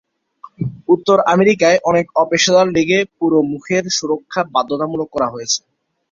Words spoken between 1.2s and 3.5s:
আমেরিকায় অনেক অপেশাদার লীগে পুরো